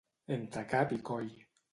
[0.35, 1.29] Entre cap i coll.